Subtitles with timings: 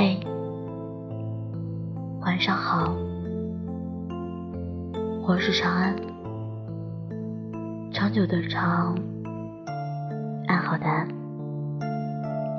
[0.00, 0.16] 嘿，
[2.20, 2.94] 晚上好，
[5.26, 5.96] 我是长安，
[7.92, 8.94] 长久的长，
[10.46, 11.08] 安好的安。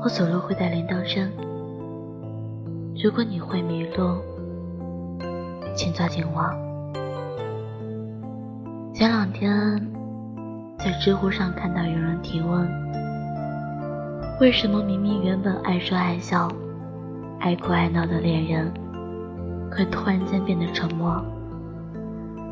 [0.04, 1.32] 我走路会带铃铛声，
[3.02, 4.18] 如果你会迷路，
[5.74, 6.44] 请抓紧我。
[8.94, 9.82] 前两天
[10.78, 12.70] 在知乎上看到有人提问。
[14.42, 16.50] 为什么明明原本爱说爱笑、
[17.40, 18.72] 爱哭爱闹的恋人，
[19.72, 21.24] 会突然间变得沉默？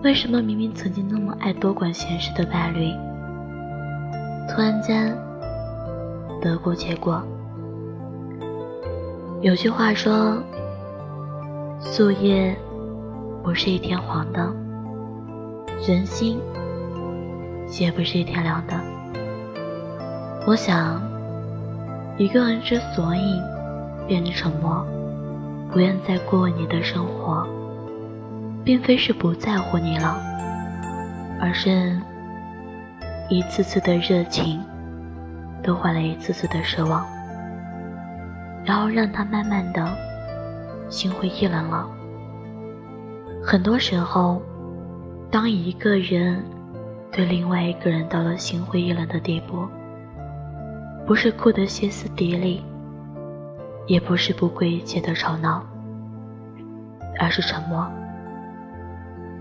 [0.03, 2.91] 为什么明明曾经那么爱多管闲事的伴侣，
[4.49, 5.15] 突然间
[6.41, 7.21] 得过且过？
[9.41, 10.41] 有句话说
[11.81, 12.55] ：“树叶
[13.43, 14.51] 不是一天黄的，
[15.87, 16.39] 人心
[17.79, 18.73] 也不是一天凉的。”
[20.47, 21.05] 我想。
[22.19, 23.39] 一个人之所以
[24.07, 24.85] 变得沉默，
[25.71, 27.45] 不愿再过问你的生活，
[28.63, 30.17] 并非是不在乎你了，
[31.41, 31.99] 而是
[33.29, 34.61] 一次次的热情
[35.61, 37.05] 都换来一次次的失望，
[38.63, 39.85] 然后让他慢慢的
[40.89, 41.87] 心灰意冷了。
[43.43, 44.41] 很多时候，
[45.29, 46.41] 当一个人
[47.11, 49.67] 对另外一个人到了心灰意冷的地步，
[51.05, 52.63] 不是哭得歇斯底里，
[53.87, 55.63] 也不是不顾一切的吵闹，
[57.19, 57.87] 而是沉默，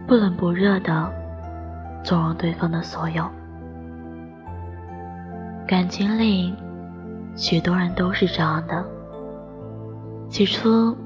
[0.07, 1.13] 不冷不热的
[2.03, 3.29] 纵容对方的所有。
[5.67, 6.55] 感情里，
[7.35, 8.85] 许多人都是这样的：
[10.31, 10.97] 起初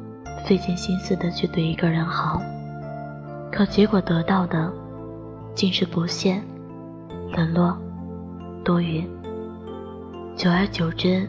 [0.47, 2.43] 费尽心思的去对一个人好，
[3.51, 4.71] 可结果得到的
[5.55, 6.39] 竟是不屑、
[7.33, 7.75] 冷落、
[8.63, 9.03] 多余。
[10.37, 11.27] 久而久之，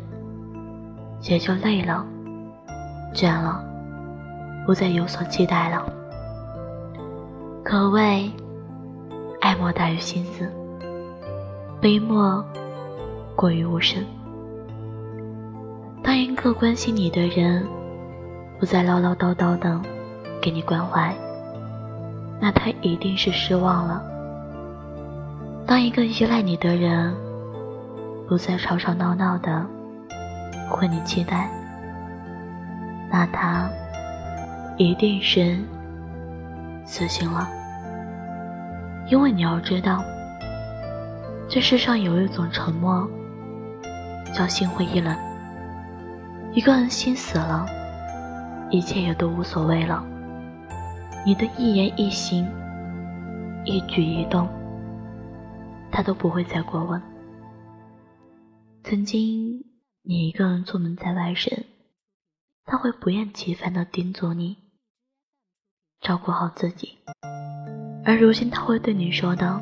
[1.24, 2.06] 也就累了、
[3.14, 3.64] 倦了，
[4.66, 5.84] 不再有所期待了。
[7.64, 8.30] 可谓
[9.40, 10.52] 爱莫大于心死，
[11.80, 12.44] 悲莫
[13.36, 14.04] 过于无声。
[16.04, 17.66] 当一个关心你的人
[18.60, 19.80] 不再唠唠叨叨的
[20.42, 21.16] 给你关怀，
[22.40, 24.04] 那他一定是失望了。
[25.68, 27.16] 当一个依赖你的人，
[28.28, 29.64] 不再吵吵闹闹的
[30.78, 31.50] 为你期待，
[33.10, 33.70] 那他
[34.78, 35.58] 一定是
[36.86, 37.48] 死心了。
[39.08, 40.04] 因为你要知道，
[41.50, 43.10] 这世上有一种沉默，
[44.34, 45.16] 叫心灰意冷。
[46.54, 47.66] 一个人心死了，
[48.70, 50.04] 一切也都无所谓了。
[51.26, 52.48] 你的一言一行、
[53.64, 54.48] 一举一动，
[55.92, 57.02] 他都不会再过问。
[58.84, 59.64] 曾经，
[60.04, 61.68] 你一个人出门在外时，
[62.66, 64.58] 他会不厌其烦地叮嘱你
[66.02, 66.98] 照顾好自己；
[68.04, 69.62] 而如今，他会对你说的，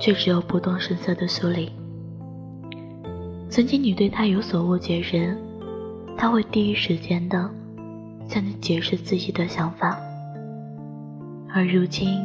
[0.00, 1.70] 却只有不动声色的疏离。
[3.48, 5.38] 曾经，你对他有所误解时，
[6.16, 7.48] 他会第一时间的
[8.28, 9.96] 向你解释自己的想法；
[11.54, 12.18] 而如今，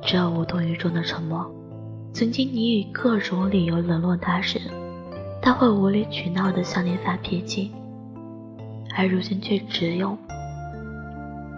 [0.00, 1.44] 只有无动于衷的沉默。
[2.12, 4.60] 曾经你以各种理由冷落他时，
[5.40, 7.70] 他会无理取闹的向你发脾气；
[8.96, 10.16] 而如今却只有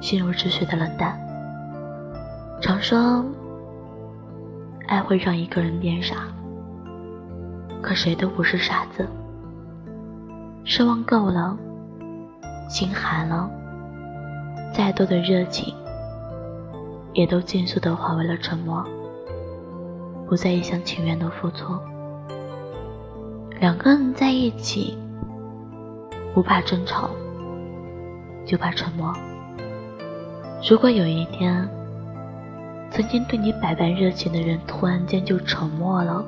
[0.00, 1.18] 心如止水的冷淡。
[2.60, 3.24] 常说，
[4.86, 6.16] 爱会让一个人变傻，
[7.80, 9.08] 可谁都不是傻子。
[10.64, 11.56] 失望够了，
[12.68, 13.48] 心寒了，
[14.74, 15.74] 再多的热情，
[17.14, 18.84] 也都尽速的化为了沉默。
[20.28, 21.78] 不再一厢情愿的付出，
[23.60, 24.96] 两个人在一起，
[26.32, 27.10] 不怕争吵，
[28.46, 29.12] 就怕沉默。
[30.70, 31.68] 如果有一天，
[32.88, 36.24] 曾经对你百般热情的人突然间就沉默了，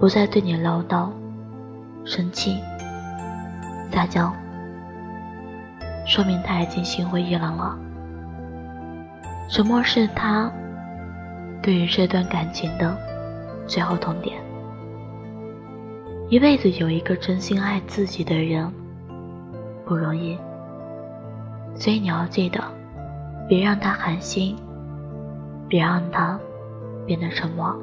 [0.00, 1.08] 不再对你唠叨、
[2.04, 2.58] 生气、
[3.92, 4.32] 撒娇，
[6.06, 7.78] 说明他已经心灰意冷了。
[9.48, 10.50] 沉默是他。
[11.62, 12.96] 对于这段感情的
[13.66, 14.39] 最后痛点，
[16.30, 18.72] 一辈子有一个真心爱自己的人
[19.84, 20.38] 不容易，
[21.74, 22.62] 所以你要记得，
[23.48, 24.54] 别让他寒心，
[25.66, 26.38] 别让他
[27.04, 27.76] 变得沉默。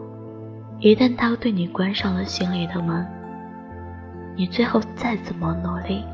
[0.79, 3.05] 一旦他对你关上了心里的门，
[4.37, 6.05] 你最后再怎么努力，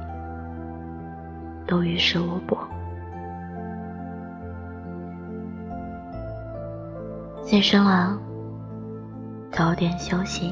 [1.68, 2.58] 都于事无补。
[7.52, 8.18] 夜深了，
[9.52, 10.52] 早点休息，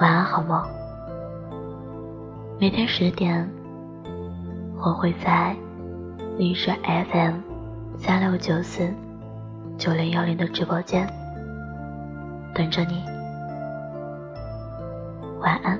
[0.00, 0.64] 晚安，好梦。
[2.60, 3.50] 每天十点，
[4.78, 5.56] 我会在
[6.36, 7.34] 荔枝 FM
[7.98, 8.88] 三六九四
[9.76, 11.04] 九零幺零的直播间
[12.54, 13.02] 等着你。
[15.40, 15.76] 晚安。